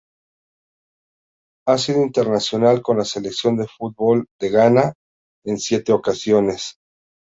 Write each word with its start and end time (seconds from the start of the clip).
Ha 1.67 1.77
sido 1.77 2.01
internacional 2.01 2.81
con 2.81 2.97
la 2.97 3.05
selección 3.05 3.55
de 3.55 3.67
fútbol 3.67 4.25
de 4.39 4.49
Ghana 4.49 4.93
en 5.45 5.59
siete 5.59 5.93
ocasiones. 5.93 6.79